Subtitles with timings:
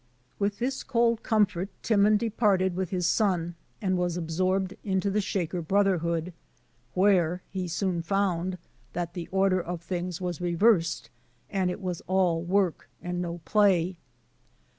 [0.39, 3.53] With this cold comfort, Timon departed with his son,
[3.83, 6.33] and was absorbed into the Shaker brotherhood,
[6.95, 8.57] where he soon found
[8.93, 11.11] that the order of things was reversed,
[11.51, 13.99] and it was all work and no play.